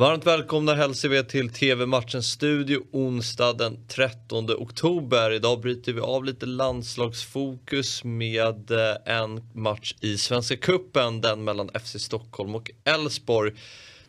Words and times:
Varmt 0.00 0.26
välkomna 0.26 0.74
hälsar 0.74 1.08
vi 1.08 1.24
till 1.24 1.50
TV-matchens 1.50 2.26
studio 2.26 2.80
onsdag 2.92 3.52
den 3.52 3.86
13 3.88 4.50
oktober. 4.50 5.30
Idag 5.30 5.60
bryter 5.60 5.92
vi 5.92 6.00
av 6.00 6.24
lite 6.24 6.46
landslagsfokus 6.46 8.04
med 8.04 8.70
eh, 8.70 9.16
en 9.18 9.50
match 9.52 9.94
i 10.00 10.18
Svenska 10.18 10.56
Kuppen, 10.56 11.20
den 11.20 11.44
mellan 11.44 11.70
FC 11.84 11.96
Stockholm 11.98 12.54
och 12.54 12.70
Elfsborg. 12.84 13.52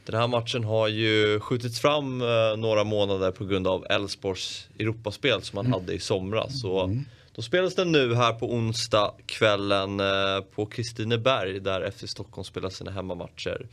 Den 0.06 0.20
här 0.20 0.28
matchen 0.28 0.64
har 0.64 0.88
ju 0.88 1.40
skjutits 1.40 1.80
fram 1.80 2.22
eh, 2.22 2.58
några 2.58 2.84
månader 2.84 3.32
på 3.32 3.46
grund 3.46 3.68
av 3.68 3.86
Elfsborgs 3.90 4.68
Europaspel 4.80 5.42
som 5.42 5.56
man 5.56 5.66
mm. 5.66 5.80
hade 5.80 5.94
i 5.94 6.00
somras. 6.00 6.62
Så 6.62 6.84
mm. 6.84 7.06
Då 7.36 7.42
spelas 7.42 7.76
den 7.76 7.92
nu 7.92 8.16
här 8.16 8.34
på 8.34 8.54
onsdag 8.54 9.14
kvällen 9.26 10.00
eh, 10.00 10.42
på 10.56 10.66
Kristineberg 10.66 11.60
där 11.60 11.92
FC 11.92 12.12
Stockholm 12.12 12.46
spelar 12.46 12.70
sina 12.70 12.92
hemmamatcher. 12.92 13.66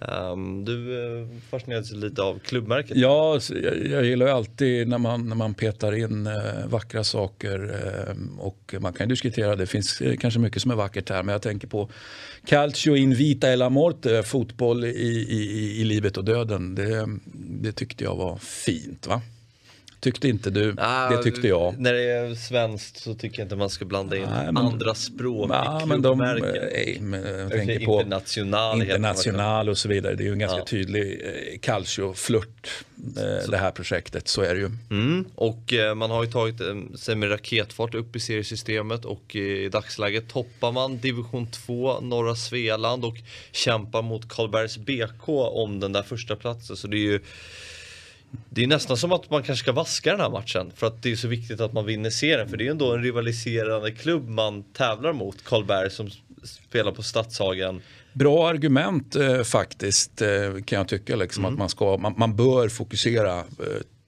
Ehm, 0.00 0.64
du 0.64 0.74
fascinerades 1.50 1.50
fascineras 1.50 1.92
lite 1.92 2.22
av 2.22 2.38
klubbmärket? 2.38 2.96
Ja, 2.96 3.40
jag, 3.90 4.04
gillar 4.04 4.26
ju 4.26 4.32
alltid 4.32 4.88
när 4.88 4.98
man, 4.98 5.28
när 5.28 5.36
man 5.36 5.54
petar 5.54 5.92
in 5.92 6.26
eh, 6.26 6.66
vackra 6.66 7.04
saker. 7.04 7.58
Ehm, 8.08 8.40
och 8.40 8.74
man 8.80 8.92
kan 8.92 9.08
diskutera, 9.08 9.56
det 9.56 9.66
finns 9.66 10.02
kanske 10.20 10.40
mycket 10.40 10.62
som 10.62 10.70
är 10.70 10.74
vackert 10.76 11.10
här, 11.10 11.22
men 11.22 11.32
jag 11.32 11.42
tänker 11.42 11.68
på 11.68 11.90
Calcio 12.46 12.96
in 12.96 13.14
vita 13.14 13.52
e 13.52 13.56
la 13.56 13.68
morte, 13.68 14.22
fotboll 14.22 14.84
i, 14.84 15.26
i, 15.28 15.80
i 15.80 15.84
livet 15.84 16.16
och 16.16 16.24
döden. 16.24 16.74
Det, 16.74 17.08
det 17.34 17.72
tyckte 17.72 18.04
jag 18.04 18.16
var 18.16 18.36
fint. 18.36 19.06
va? 19.06 19.22
Tyckte 20.00 20.28
inte 20.28 20.50
du, 20.50 20.74
ah, 20.78 21.10
det 21.10 21.22
tyckte 21.22 21.48
jag. 21.48 21.78
När 21.78 21.92
det 21.92 22.02
är 22.02 22.34
svenskt 22.34 22.96
så 22.96 23.14
tycker 23.14 23.38
jag 23.38 23.44
inte 23.44 23.56
man 23.56 23.70
ska 23.70 23.84
blanda 23.84 24.16
in 24.16 24.22
nej, 24.22 24.44
men, 24.44 24.56
andra 24.56 24.94
språk 24.94 25.48
nej, 25.48 25.86
men 25.86 26.02
de, 26.02 26.18
nej, 26.18 26.98
men 27.00 27.22
jag 27.22 27.50
tänker 27.50 27.86
på 27.86 28.00
international, 28.00 28.82
international 28.82 29.68
och 29.68 29.78
så 29.78 29.88
vidare. 29.88 30.14
Det 30.14 30.22
är 30.22 30.26
ju 30.26 30.32
en 30.32 30.38
ganska 30.38 30.64
tydlig 30.64 31.20
eh, 31.24 31.58
calcio-flört 31.58 32.84
eh, 33.16 33.50
det 33.50 33.56
här 33.56 33.70
projektet, 33.70 34.28
så 34.28 34.42
är 34.42 34.54
det 34.54 34.60
ju. 34.60 34.70
Mm. 34.90 35.24
Och 35.34 35.72
eh, 35.72 35.94
man 35.94 36.10
har 36.10 36.24
ju 36.24 36.30
tagit 36.30 36.60
eh, 36.60 36.74
sig 36.96 37.16
med 37.16 37.30
raketfart 37.30 37.94
upp 37.94 38.16
i 38.16 38.20
seriesystemet 38.20 39.04
och 39.04 39.36
i 39.36 39.68
dagsläget 39.68 40.28
toppar 40.28 40.72
man 40.72 40.98
division 40.98 41.46
2 41.46 42.00
norra 42.00 42.34
Svealand 42.34 43.04
och 43.04 43.16
kämpar 43.52 44.02
mot 44.02 44.28
Karlbergs 44.28 44.78
BK 44.78 45.28
om 45.28 45.80
den 45.80 45.92
där 45.92 46.02
första 46.02 46.36
platsen. 46.36 46.76
Så 46.76 46.86
det 46.86 46.96
är 46.96 47.12
ju 47.12 47.20
det 48.50 48.62
är 48.62 48.66
nästan 48.66 48.96
som 48.96 49.12
att 49.12 49.30
man 49.30 49.42
kanske 49.42 49.62
ska 49.62 49.72
vaska 49.72 50.10
den 50.10 50.20
här 50.20 50.30
matchen 50.30 50.72
för 50.76 50.86
att 50.86 51.02
det 51.02 51.12
är 51.12 51.16
så 51.16 51.28
viktigt 51.28 51.60
att 51.60 51.72
man 51.72 51.86
vinner 51.86 52.10
serien 52.10 52.48
för 52.48 52.56
det 52.56 52.66
är 52.66 52.70
ändå 52.70 52.94
en 52.94 53.02
rivaliserande 53.02 53.92
klubb 53.92 54.28
man 54.28 54.62
tävlar 54.62 55.12
mot, 55.12 55.44
Karlberg 55.44 55.90
som 55.90 56.10
spelar 56.44 56.92
på 56.92 57.02
Stadshagen. 57.02 57.80
Bra 58.12 58.48
argument 58.48 59.16
eh, 59.16 59.42
faktiskt 59.42 60.22
eh, 60.22 60.28
kan 60.64 60.78
jag 60.78 60.88
tycka, 60.88 61.16
liksom, 61.16 61.44
mm. 61.44 61.54
att 61.54 61.58
man, 61.58 61.68
ska, 61.68 61.96
man, 61.96 62.14
man 62.16 62.36
bör 62.36 62.68
fokusera, 62.68 63.38
eh, 63.38 63.44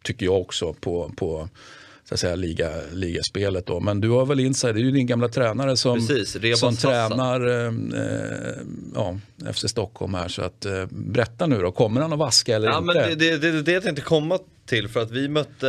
tycker 0.05 0.27
jag 0.27 0.41
också, 0.41 0.73
på, 0.73 1.12
på 1.17 1.49
så 2.11 2.14
att 2.14 2.20
säga, 2.20 2.34
liga, 2.34 2.70
ligaspelet. 2.92 3.66
Då. 3.66 3.80
Men 3.80 4.00
du 4.00 4.08
har 4.08 4.27
väl 4.27 4.41
inside, 4.41 4.75
det 4.75 4.80
är 4.80 4.83
ju 4.83 4.91
din 4.91 5.06
gamla 5.06 5.28
tränare 5.28 5.77
som, 5.77 6.06
Precis, 6.06 6.58
som 6.58 6.77
tränar 6.77 7.48
eh, 7.48 7.72
ja, 8.94 9.19
FC 9.53 9.64
Stockholm 9.69 10.14
här. 10.14 10.28
Så 10.28 10.42
att, 10.42 10.66
eh, 10.66 10.86
berätta 10.91 11.47
nu 11.47 11.58
då, 11.61 11.72
kommer 11.72 12.00
han 12.00 12.12
att 12.12 12.19
vaska 12.19 12.56
eller 12.56 12.69
ja, 12.69 12.78
inte? 12.78 12.94
Men 12.94 13.19
det, 13.19 13.36
det, 13.36 13.53
det, 13.53 13.62
det 13.62 13.72
jag 13.72 13.83
tänkte 13.83 14.03
komma 14.03 14.38
till 14.66 14.88
för 14.88 15.00
att 15.00 15.11
vi 15.11 15.28
mötte 15.28 15.66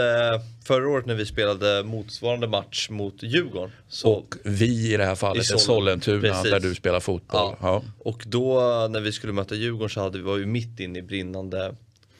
förra 0.66 0.89
året 0.89 1.06
när 1.06 1.16
vi 1.16 1.25
spelade 1.25 1.84
motsvarande 1.84 2.47
match 2.47 2.89
mot 2.89 3.23
Djurgården. 3.23 3.72
Och 4.03 4.36
vi 4.44 4.94
i 4.94 4.97
det 4.97 5.06
här 5.06 5.16
fallet 5.16 5.52
är 5.52 5.58
Sollentuna 5.58 6.22
Precis. 6.22 6.52
där 6.52 6.59
du 6.59 6.75
spelar 6.75 7.00
fotboll. 7.00 7.42
Ja. 7.42 7.58
ja. 7.62 7.84
Och 8.00 8.23
då 8.28 8.59
när 8.89 9.00
vi 9.00 9.12
skulle 9.12 9.34
möta 9.34 9.56
Djurgården 9.56 9.89
så 9.89 10.02
hade 10.02 10.17
vi, 10.17 10.23
var 10.23 10.36
vi 10.36 10.45
mitt 10.45 10.80
inne 10.80 11.00
i 11.00 11.02
brinnande 11.02 11.75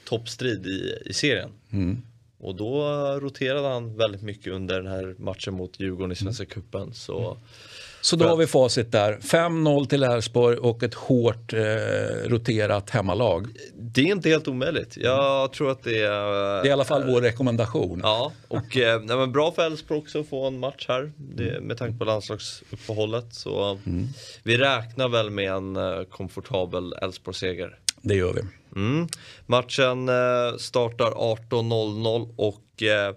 toppstrid 0.06 0.66
i, 0.66 0.98
i 1.06 1.14
serien. 1.14 1.50
Mm. 1.72 2.02
Och 2.42 2.56
då 2.56 2.84
roterade 3.22 3.68
han 3.68 3.98
väldigt 3.98 4.22
mycket 4.22 4.54
under 4.54 4.82
den 4.82 4.92
här 4.92 5.16
matchen 5.18 5.54
mot 5.54 5.80
Djurgården 5.80 6.12
i 6.12 6.16
Svenska. 6.16 6.46
Cupen. 6.46 6.94
Så, 6.94 7.38
så 8.02 8.16
då 8.16 8.28
har 8.28 8.38
vi 8.38 8.48
facit 8.48 8.92
där. 8.92 9.18
5-0 9.18 9.88
till 9.88 10.04
Elfsborg 10.04 10.58
och 10.58 10.84
ett 10.84 10.94
hårt 10.94 11.54
eh, 11.54 11.60
roterat 12.26 12.90
hemmalag. 12.90 13.48
Det 13.74 14.02
är 14.02 14.06
inte 14.06 14.30
helt 14.30 14.48
omöjligt. 14.48 14.98
Jag 14.98 15.54
tror 15.54 15.72
att 15.72 15.84
det 15.84 16.02
är... 16.02 16.62
Det 16.62 16.62
är 16.62 16.66
i 16.66 16.72
alla 16.72 16.84
fall 16.84 17.04
vår 17.08 17.22
rekommendation. 17.22 18.00
Ja, 18.04 18.32
och 18.48 18.78
eh, 18.78 19.02
nej, 19.02 19.28
bra 19.28 19.52
för 19.52 19.66
Elfsborg 19.66 20.00
också 20.00 20.20
att 20.20 20.28
få 20.28 20.48
en 20.48 20.60
match 20.60 20.86
här. 20.88 21.12
Det, 21.18 21.62
med 21.62 21.78
tanke 21.78 21.98
på 21.98 22.06
landslagsuppehållet. 22.06 23.34
Så 23.34 23.80
mm. 23.86 24.08
vi 24.44 24.58
räknar 24.58 25.10
väl 25.10 25.30
med 25.30 25.52
en 25.52 25.76
eh, 25.76 26.04
komfortabel 26.04 26.94
Elfsborg-seger. 26.94 27.78
Det 28.02 28.16
gör 28.16 28.34
vi. 28.34 28.42
Mm. 28.76 29.08
Matchen 29.46 30.10
eh, 30.10 30.58
startar 30.58 31.12
18.00 31.12 32.34
och 32.36 32.84
eh, 32.84 33.16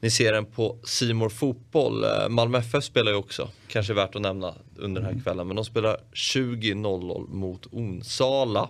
ni 0.00 0.10
ser 0.10 0.32
den 0.32 0.46
på 0.46 0.78
Simor 0.84 1.28
Fotboll. 1.28 2.04
Eh, 2.04 2.28
Malmö 2.28 2.58
FF 2.58 2.84
spelar 2.84 3.12
ju 3.12 3.18
också, 3.18 3.50
kanske 3.68 3.94
värt 3.94 4.16
att 4.16 4.22
nämna 4.22 4.54
under 4.76 5.02
den 5.02 5.14
här 5.14 5.22
kvällen. 5.22 5.46
Men 5.46 5.56
de 5.56 5.64
spelar 5.64 6.00
20.00 6.12 7.28
mot 7.28 7.66
Onsala. 7.66 8.68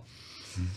Mm. 0.57 0.69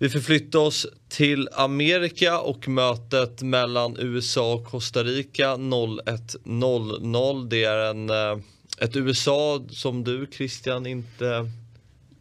Vi 0.00 0.08
förflyttar 0.08 0.58
oss 0.58 0.86
till 1.08 1.48
Amerika 1.52 2.40
och 2.40 2.68
mötet 2.68 3.42
mellan 3.42 3.96
USA 3.98 4.54
och 4.54 4.64
Costa 4.64 5.04
Rica 5.04 5.56
01.00. 5.56 7.48
Det 7.48 7.64
är 7.64 7.90
en, 7.90 8.10
eh, 8.10 8.38
ett 8.78 8.96
USA 8.96 9.62
som 9.70 10.04
du 10.04 10.26
Christian 10.32 10.86
inte 10.86 11.50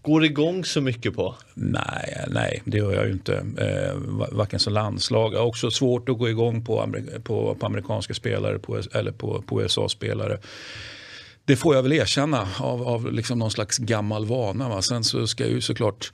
går 0.07 0.25
igång 0.25 0.65
så 0.65 0.81
mycket 0.81 1.15
på? 1.15 1.35
Nej, 1.53 2.25
nej 2.27 2.61
det 2.65 2.77
gör 2.77 2.93
jag 2.93 3.05
ju 3.05 3.11
inte. 3.11 3.35
Eh, 3.57 3.95
varken 4.31 4.59
som 4.59 4.73
landslag. 4.73 5.33
Jag 5.33 5.39
har 5.39 5.45
också 5.45 5.71
svårt 5.71 6.09
att 6.09 6.17
gå 6.17 6.29
igång 6.29 6.65
på, 6.65 6.93
på, 7.23 7.55
på 7.55 7.65
amerikanska 7.65 8.13
spelare 8.13 8.59
på, 8.59 8.81
eller 8.93 9.11
på, 9.11 9.41
på 9.41 9.61
USA-spelare. 9.61 10.37
Det 11.45 11.55
får 11.55 11.75
jag 11.75 11.83
väl 11.83 11.93
erkänna 11.93 12.47
av, 12.59 12.87
av 12.87 13.13
liksom 13.13 13.39
någon 13.39 13.51
slags 13.51 13.77
gammal 13.77 14.25
vana. 14.25 14.69
Va? 14.69 14.81
Sen 14.81 15.03
så 15.03 15.27
ska 15.27 15.43
jag 15.43 15.53
ju 15.53 15.61
såklart 15.61 16.11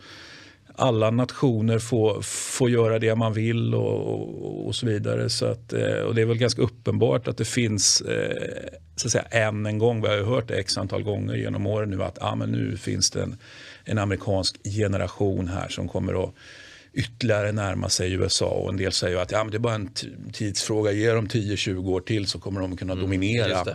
alla 0.76 1.12
nationer 1.12 1.80
få, 1.80 2.22
få 2.22 2.70
göra 2.70 3.00
det 3.00 3.16
man 3.16 3.34
vill 3.34 3.76
och, 3.76 4.14
och, 4.14 4.68
och 4.68 4.76
så 4.76 4.86
vidare. 4.86 5.30
Så 5.30 5.46
att, 5.46 5.74
eh, 5.74 6.00
och 6.00 6.16
det 6.16 6.22
är 6.22 6.26
väl 6.26 6.38
ganska 6.38 6.62
uppenbart 6.62 7.28
att 7.28 7.38
det 7.38 7.46
finns, 7.46 8.02
eh, 8.02 8.70
så 8.96 9.08
att 9.08 9.12
säga, 9.12 9.24
än 9.24 9.66
en 9.66 9.78
gång, 9.78 10.02
vi 10.02 10.08
har 10.08 10.16
ju 10.16 10.24
hört 10.24 10.48
det 10.48 10.56
x 10.56 10.78
antal 10.78 11.04
gånger 11.04 11.36
genom 11.36 11.68
åren 11.68 11.90
nu, 11.90 12.04
att 12.04 12.18
ah, 12.22 12.36
men 12.36 12.52
nu 12.52 12.78
finns 12.78 13.12
det 13.12 13.24
en 13.24 13.38
en 13.86 13.98
amerikansk 13.98 14.64
generation 14.64 15.48
här 15.48 15.70
som 15.70 15.88
kommer 15.88 16.24
att 16.24 16.34
ytterligare 16.94 17.52
närma 17.52 17.90
sig 17.90 18.14
USA 18.14 18.50
och 18.50 18.70
en 18.70 18.78
del 18.78 18.92
säger 18.92 19.18
att 19.18 19.32
ja, 19.32 19.44
men 19.44 19.52
det 19.52 19.58
är 19.58 19.60
bara 19.60 19.76
en 19.76 19.90
tidsfråga, 20.34 20.92
ge 20.92 21.12
dem 21.12 21.28
10-20 21.28 21.90
år 21.90 22.02
till 22.02 22.28
så 22.28 22.40
kommer 22.40 22.62
de 22.62 22.78
kunna 22.78 22.94
mm, 22.94 23.04
dominera. 23.04 23.66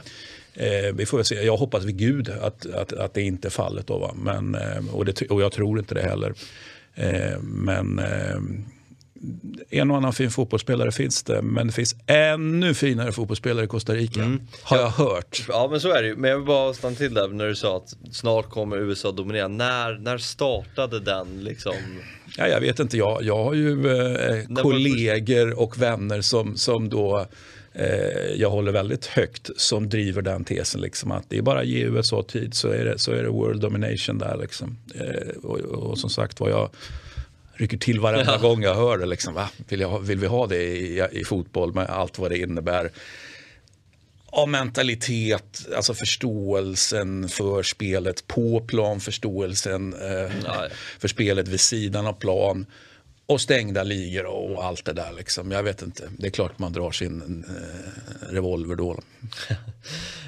Eh, 0.55 0.95
vi 0.95 1.07
får 1.07 1.23
se. 1.23 1.35
Jag 1.35 1.57
hoppas 1.57 1.85
vid 1.85 1.97
gud 1.97 2.31
att, 2.31 2.67
att, 2.67 2.93
att 2.93 3.15
det 3.15 3.23
inte 3.23 3.49
är 3.49 3.51
fallet. 3.51 3.87
Då, 3.87 3.99
va? 3.99 4.15
Men, 4.17 4.55
eh, 4.55 4.95
och, 4.95 5.05
det, 5.05 5.23
och 5.23 5.43
jag 5.43 5.53
tror 5.53 5.79
inte 5.79 5.95
det 5.95 6.03
heller. 6.03 6.35
Eh, 6.99 7.39
men 7.43 7.99
eh, 7.99 8.37
en 9.71 9.91
och 9.91 9.97
annan 9.97 10.13
fin 10.13 10.31
fotbollsspelare 10.31 10.93
finns 10.93 11.23
det, 11.23 11.43
men 11.43 11.67
det 11.67 11.73
finns 11.73 11.97
ännu 12.07 12.75
finare 12.75 13.13
fotbollsspelare 13.13 13.65
i 13.65 13.69
Costa 13.69 13.95
Rica. 13.95 14.21
Mm. 14.21 14.41
Har 14.63 14.77
jag 14.77 14.89
hört. 14.89 15.45
Ja 15.49 15.69
men 15.71 15.81
så 15.81 15.93
är 15.93 16.03
det 16.03 16.09
ju. 16.09 16.17
Men 16.17 16.31
jag 16.31 16.37
vill 16.37 16.47
bara 16.47 16.75
stanna 16.75 16.97
till 16.97 17.15
där 17.15 17.29
när 17.29 17.49
du 17.49 17.57
sa 17.57 17.77
att 17.77 18.15
snart 18.15 18.51
kommer 18.51 18.77
USA 18.77 19.13
dominera. 19.13 19.49
När, 19.49 19.99
när 19.99 20.19
startade 20.19 21.01
den 21.01 21.45
liksom? 21.45 21.75
Ja, 22.37 22.49
jag 22.49 22.61
vet 22.61 22.79
inte, 22.79 22.97
jag, 22.97 23.23
jag 23.23 23.45
har 23.45 23.55
ju 23.55 23.71
eh, 23.71 24.63
kollegor 24.63 25.61
och 25.61 25.83
vänner 25.83 26.21
som, 26.21 26.57
som 26.57 26.89
då 26.89 27.27
eh, 27.73 28.35
jag 28.37 28.51
håller 28.51 28.73
väldigt 28.73 29.07
högt 29.07 29.51
som 29.57 29.89
driver 29.89 30.23
den 30.23 30.45
tesen. 30.45 30.81
Liksom, 30.81 31.13
att 31.13 31.25
det 31.29 31.39
är 31.39 31.43
bara 31.43 31.61
att 31.61 31.67
ge 31.67 31.85
USA 31.85 32.23
tid 32.29 32.55
så 32.55 32.69
är 32.69 32.85
det, 32.85 32.99
så 32.99 33.13
är 33.13 33.23
det 33.23 33.29
world 33.29 33.61
domination 33.61 34.19
där. 34.19 34.39
Liksom. 34.41 34.79
Eh, 34.95 35.37
och, 35.43 35.59
och, 35.59 35.99
som 35.99 36.11
sagt 36.11 36.41
var 36.41 36.51
jag 36.51 36.71
rycker 37.55 37.79
till 37.79 38.01
varenda 38.01 38.33
ja. 38.33 38.39
gång 38.39 38.63
jag 38.63 38.75
hör 38.75 38.99
det. 38.99 39.07
Liksom, 39.07 39.35
va? 39.35 39.51
Vill, 39.69 39.81
jag, 39.81 40.01
vill 40.01 40.19
vi 40.19 40.27
ha 40.27 40.47
det 40.47 40.63
i, 40.63 41.07
i 41.13 41.25
fotboll 41.25 41.75
med 41.75 41.87
allt 41.87 42.19
vad 42.19 42.31
det 42.31 42.39
innebär? 42.39 42.91
Av 44.31 44.49
mentalitet, 44.49 45.67
alltså 45.77 45.95
förståelsen 45.95 47.29
för 47.29 47.63
spelet 47.63 48.27
på 48.27 48.61
plan, 48.61 49.01
förståelsen 49.01 49.95
eh, 49.95 50.33
för 50.99 51.09
spelet 51.09 51.49
vid 51.49 51.61
sidan 51.61 52.07
av 52.07 52.13
plan 52.13 52.67
och 53.29 53.41
stängda 53.41 53.83
ligor 53.83 54.27
och 54.27 54.65
allt 54.65 54.85
det 54.85 54.93
där. 54.93 55.13
Liksom. 55.13 55.51
Jag 55.51 55.63
vet 55.63 55.83
inte, 55.83 56.09
det 56.19 56.27
är 56.27 56.31
klart 56.31 56.59
man 56.59 56.73
drar 56.73 56.91
sin 56.91 57.45
eh, 57.49 58.33
revolver 58.33 58.75
då. 58.75 59.01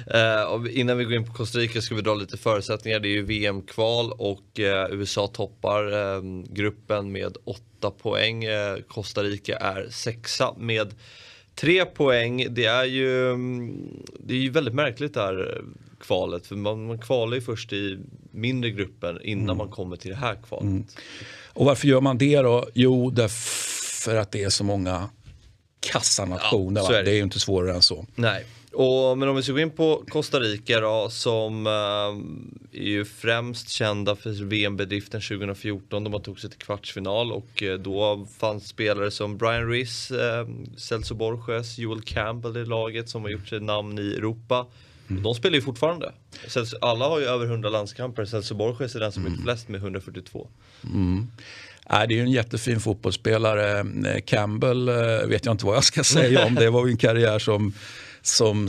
eh, 0.13 0.79
innan 0.79 0.97
vi 0.97 1.03
går 1.03 1.13
in 1.13 1.25
på 1.25 1.33
Costa 1.33 1.59
Rica 1.59 1.81
ska 1.81 1.95
vi 1.95 2.01
dra 2.01 2.15
lite 2.15 2.37
förutsättningar. 2.37 2.99
Det 2.99 3.07
är 3.07 3.11
ju 3.11 3.21
VM-kval 3.21 4.11
och 4.11 4.59
eh, 4.59 4.87
USA 4.91 5.27
toppar 5.27 6.15
eh, 6.15 6.21
gruppen 6.49 7.11
med 7.11 7.37
8 7.43 7.91
poäng. 7.91 8.43
Eh, 8.43 8.77
Costa 8.87 9.23
Rica 9.23 9.57
är 9.57 9.87
sexa 9.89 10.53
med 10.57 10.93
3 11.55 11.85
poäng. 11.85 12.47
Det 12.49 12.65
är 12.65 12.85
ju, 12.85 13.31
mm, 13.31 14.03
det 14.19 14.33
är 14.33 14.37
ju 14.39 14.49
väldigt 14.49 14.75
märkligt 14.75 15.13
där 15.13 15.61
kvalet. 16.01 16.47
För 16.47 16.55
man, 16.55 16.87
man 16.87 16.99
kvalar 16.99 17.35
ju 17.35 17.41
först 17.41 17.73
i 17.73 17.99
mindre 18.31 18.69
grupper 18.69 19.25
innan 19.25 19.43
mm. 19.43 19.57
man 19.57 19.69
kommer 19.69 19.95
till 19.95 20.09
det 20.09 20.17
här 20.17 20.37
kvalet. 20.47 20.65
Mm. 20.65 20.85
Och 21.53 21.65
varför 21.65 21.87
gör 21.87 22.01
man 22.01 22.17
det 22.17 22.41
då? 22.41 22.65
Jo, 22.73 23.09
därför 23.09 24.15
att 24.15 24.31
det 24.31 24.43
är 24.43 24.49
så 24.49 24.63
många 24.63 25.09
kassanationer. 25.79 26.81
Ja, 26.81 26.91
det. 26.91 27.03
det 27.03 27.11
är 27.11 27.15
ju 27.15 27.23
inte 27.23 27.39
svårare 27.39 27.75
än 27.75 27.81
så. 27.81 28.05
Nej. 28.15 28.45
Och, 28.73 29.17
men 29.17 29.29
om 29.29 29.35
vi 29.35 29.43
ska 29.43 29.51
gå 29.51 29.59
in 29.59 29.69
på 29.69 30.03
Costa 30.07 30.39
Rica 30.39 30.79
då, 30.79 31.09
som 31.09 31.67
äh, 31.67 32.81
är 32.81 32.87
ju 32.87 33.05
främst 33.05 33.69
kända 33.69 34.15
för 34.15 34.45
VM-bedriften 34.45 35.21
2014 35.21 36.03
då 36.03 36.09
man 36.09 36.21
tog 36.21 36.39
sig 36.39 36.49
till 36.49 36.59
kvartsfinal 36.59 37.31
och 37.31 37.63
äh, 37.63 37.73
då 37.73 38.27
fanns 38.37 38.67
spelare 38.67 39.11
som 39.11 39.37
Brian 39.37 39.69
Riss, 39.69 40.11
äh, 40.11 40.47
Celso 40.77 41.15
Borges, 41.15 41.77
Joel 41.77 42.01
Campbell 42.01 42.57
i 42.57 42.65
laget 42.65 43.09
som 43.09 43.21
har 43.21 43.29
gjort 43.29 43.47
sig 43.47 43.59
namn 43.59 43.99
i 43.99 44.13
Europa. 44.13 44.65
Mm. 45.11 45.23
De 45.23 45.35
spelar 45.35 45.55
ju 45.55 45.61
fortfarande. 45.61 46.11
Alla 46.81 47.07
har 47.07 47.19
ju 47.19 47.25
över 47.25 47.45
100 47.45 47.69
landskamper, 47.69 48.25
Celso 48.25 48.55
Borges 48.55 48.95
är 48.95 48.99
den 48.99 49.11
som 49.11 49.25
mm. 49.25 49.39
är 49.39 49.43
flest 49.43 49.67
med 49.67 49.81
142. 49.81 50.47
Mm. 50.83 51.27
Nej, 51.89 52.07
det 52.07 52.13
är 52.13 52.15
ju 52.15 52.21
en 52.21 52.31
jättefin 52.31 52.79
fotbollsspelare. 52.79 53.85
Campbell 54.21 54.89
vet 55.27 55.45
jag 55.45 55.53
inte 55.53 55.65
vad 55.65 55.75
jag 55.75 55.83
ska 55.83 56.03
säga 56.03 56.45
om. 56.45 56.55
Det 56.59 56.69
var 56.69 56.85
ju 56.85 56.91
en 56.91 56.97
karriär 56.97 57.39
som 57.39 57.73
som 58.21 58.67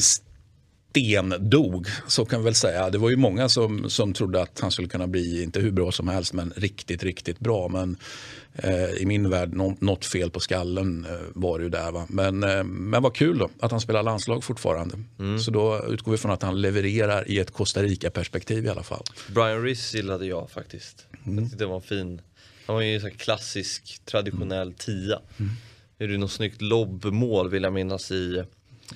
stendog, 0.93 1.87
så 2.07 2.25
kan 2.25 2.41
vi 2.41 2.45
väl 2.45 2.55
säga. 2.55 2.91
Det 2.91 2.99
var 2.99 3.11
ju 3.11 3.17
många 3.17 3.49
som, 3.49 3.91
som 3.91 4.13
trodde 4.13 4.43
att 4.43 4.61
han 4.61 4.71
skulle 4.71 4.89
kunna 4.89 5.07
bli, 5.07 5.43
inte 5.43 5.61
hur 5.61 5.71
bra 5.71 5.93
som 5.93 6.09
helst, 6.09 6.33
men 6.33 6.53
riktigt, 6.57 7.03
riktigt 7.03 7.39
bra. 7.39 7.69
Men 7.69 7.97
eh, 8.55 8.91
i 8.91 9.07
min 9.07 9.31
värld, 9.31 9.55
nå, 9.55 9.77
något 9.81 10.05
fel 10.05 10.31
på 10.31 10.41
skallen 10.41 11.07
eh, 11.11 11.21
var 11.35 11.59
det 11.59 11.65
ju 11.65 11.71
där. 11.71 11.93
Va? 11.93 12.07
Men, 12.09 12.43
eh, 12.43 12.65
men 12.65 13.03
vad 13.03 13.15
kul 13.15 13.39
då, 13.39 13.51
att 13.61 13.71
han 13.71 13.81
spelar 13.81 14.03
landslag 14.03 14.45
fortfarande. 14.45 14.95
Mm. 15.19 15.39
Så 15.39 15.51
då 15.51 15.85
utgår 15.89 16.13
vi 16.13 16.19
från 16.19 16.31
att 16.31 16.43
han 16.43 16.61
levererar 16.61 17.31
i 17.31 17.39
ett 17.39 17.51
Costa 17.51 17.83
Rica-perspektiv 17.83 18.67
i 18.67 18.69
alla 18.69 18.83
fall. 18.83 19.05
Brian 19.35 19.63
Riss 19.63 19.95
gillade 19.95 20.27
jag 20.27 20.51
faktiskt. 20.51 21.07
Mm. 21.27 21.45
Jag 21.51 21.59
det 21.59 21.67
var 21.67 21.77
en 21.77 21.83
fin, 21.83 22.21
han 22.67 22.75
var 22.75 22.83
ju 22.83 22.97
en 22.97 23.11
klassisk 23.11 24.01
traditionell 24.05 24.69
mm. 24.69 24.75
tia. 24.75 25.21
Mm. 25.39 25.53
Det 25.99 26.05
är 26.05 26.09
ju 26.09 26.19
något 26.19 26.33
snyggt 26.33 26.63
lobbmål 26.63 27.51
vill 27.51 27.63
jag 27.63 27.73
minnas 27.73 28.11
i 28.11 28.45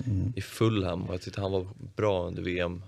mm. 0.05 0.33
i 0.35 0.41
Fulham 0.41 1.03
och 1.03 1.13
jag 1.13 1.21
tyckte 1.21 1.41
han 1.41 1.51
var 1.51 1.67
bra 1.95 2.27
under 2.27 2.41
VM. 2.41 2.81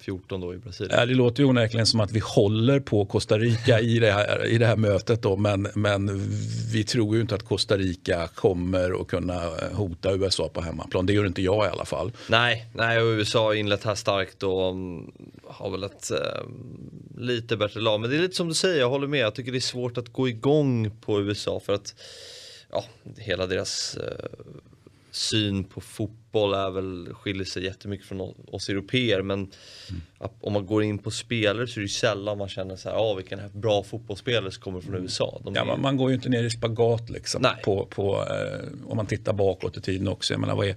14 0.00 0.42
eh, 0.42 0.46
då 0.46 0.54
i 0.54 0.58
Brasilien. 0.58 0.98
Ja, 0.98 1.06
det 1.06 1.14
låter 1.14 1.42
ju 1.42 1.48
onekligen 1.48 1.86
som 1.86 2.00
att 2.00 2.12
vi 2.12 2.20
håller 2.24 2.80
på 2.80 3.04
Costa 3.04 3.38
Rica 3.38 3.80
i 3.80 3.98
det 3.98 4.12
här, 4.12 4.46
i 4.46 4.58
det 4.58 4.66
här 4.66 4.76
mötet 4.76 5.22
då, 5.22 5.36
men, 5.36 5.68
men 5.74 6.28
vi 6.72 6.84
tror 6.84 7.14
ju 7.16 7.20
inte 7.20 7.34
att 7.34 7.42
Costa 7.42 7.76
Rica 7.76 8.28
kommer 8.34 9.00
att 9.00 9.06
kunna 9.06 9.40
hota 9.72 10.12
USA 10.12 10.48
på 10.48 10.60
hemmaplan. 10.60 11.06
Det 11.06 11.12
gör 11.12 11.26
inte 11.26 11.42
jag 11.42 11.66
i 11.66 11.68
alla 11.68 11.84
fall. 11.84 12.12
Nej, 12.30 12.66
nej 12.74 13.02
och 13.02 13.06
USA 13.06 13.44
har 13.44 13.54
inlett 13.54 13.84
här 13.84 13.94
starkt 13.94 14.42
och 14.42 14.70
mm, 14.70 15.12
har 15.44 15.70
väl 15.70 15.84
ett 15.84 16.10
äh, 16.10 16.18
lite 17.16 17.56
bättre 17.56 17.80
lag. 17.80 18.00
Men 18.00 18.10
det 18.10 18.16
är 18.16 18.20
lite 18.20 18.36
som 18.36 18.48
du 18.48 18.54
säger, 18.54 18.80
jag 18.80 18.90
håller 18.90 19.06
med. 19.06 19.20
Jag 19.20 19.34
tycker 19.34 19.52
det 19.52 19.58
är 19.58 19.60
svårt 19.60 19.98
att 19.98 20.12
gå 20.12 20.28
igång 20.28 20.90
på 21.00 21.20
USA 21.20 21.60
för 21.60 21.72
att 21.72 21.94
ja, 22.70 22.84
hela 23.16 23.46
deras 23.46 23.96
äh, 23.96 24.26
syn 25.16 25.64
på 25.64 25.80
fotboll 25.80 26.54
är 26.54 26.70
väl, 26.70 27.14
skiljer 27.14 27.44
sig 27.44 27.64
jättemycket 27.64 28.06
från 28.06 28.34
oss 28.46 28.68
europeer 28.68 29.22
men 29.22 29.38
mm. 29.38 30.32
om 30.40 30.52
man 30.52 30.66
går 30.66 30.82
in 30.82 30.98
på 30.98 31.10
spelare 31.10 31.66
så 31.66 31.80
är 31.80 31.82
det 31.82 31.88
sällan 31.88 32.38
man 32.38 32.48
känner 32.48 32.76
så 32.76 32.88
här, 32.88 32.96
ah, 32.96 33.14
vilken 33.14 33.40
bra 33.52 33.82
fotbollsspelare 33.82 34.50
som 34.50 34.62
kommer 34.62 34.80
från 34.80 34.92
mm. 34.92 35.02
USA. 35.02 35.40
De 35.44 35.54
ja, 35.54 35.60
är... 35.60 35.66
man, 35.66 35.80
man, 35.80 35.96
går 35.96 36.10
ju 36.10 36.16
inte 36.16 36.28
ner 36.28 36.42
i 36.42 36.50
spagat 36.50 37.10
liksom 37.10 37.46
på, 37.64 37.86
på 37.86 38.14
eh, 38.14 38.90
om 38.90 38.96
man 38.96 39.06
tittar 39.06 39.32
bakåt 39.32 39.76
i 39.76 39.80
tiden 39.80 40.08
också. 40.08 40.34
Jag 40.34 40.40
menar, 40.40 40.56
vad 40.56 40.66
är, 40.66 40.76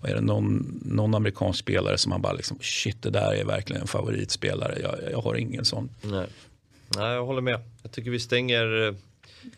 vad 0.00 0.10
är 0.10 0.14
det 0.14 0.20
någon, 0.20 0.80
någon 0.84 1.14
amerikansk 1.14 1.58
spelare 1.58 1.98
som 1.98 2.10
man 2.10 2.22
bara 2.22 2.32
liksom, 2.32 2.58
shit 2.60 3.02
det 3.02 3.10
där 3.10 3.32
är 3.34 3.44
verkligen 3.44 3.82
en 3.82 3.88
favoritspelare. 3.88 4.78
Jag, 4.82 5.12
jag 5.12 5.20
har 5.20 5.34
ingen 5.34 5.64
sån. 5.64 5.88
Nej. 6.02 6.26
Nej, 6.96 7.12
jag 7.12 7.26
håller 7.26 7.40
med. 7.42 7.60
Jag 7.82 7.92
tycker 7.92 8.10
vi 8.10 8.20
stänger 8.20 8.86
eh, 8.86 8.94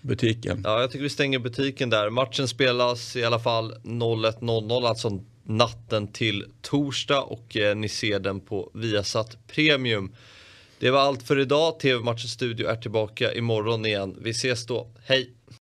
butiken. 0.00 0.60
Ja, 0.64 0.80
jag 0.80 0.90
tycker 0.90 1.02
vi 1.02 1.10
stänger 1.10 1.38
butiken 1.38 1.90
där. 1.90 2.10
Matchen 2.10 2.48
spelas 2.48 3.16
i 3.16 3.24
alla 3.24 3.38
fall 3.38 3.74
01.00, 3.74 4.88
alltså 4.88 5.20
natten 5.42 6.12
till 6.12 6.44
torsdag 6.62 7.20
och 7.20 7.56
eh, 7.56 7.76
ni 7.76 7.88
ser 7.88 8.18
den 8.18 8.40
på 8.40 8.70
Viasat 8.74 9.46
Premium. 9.46 10.14
Det 10.78 10.90
var 10.90 11.00
allt 11.00 11.22
för 11.22 11.38
idag. 11.38 11.80
TV-matchens 11.80 12.32
studio 12.32 12.68
är 12.68 12.76
tillbaka 12.76 13.34
imorgon 13.34 13.86
igen. 13.86 14.16
Vi 14.20 14.30
ses 14.30 14.66
då. 14.66 14.90
Hej! 15.04 15.30